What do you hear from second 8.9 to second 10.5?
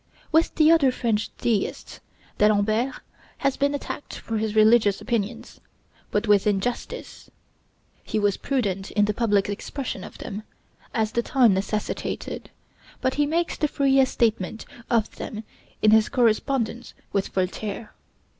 the public expression of them,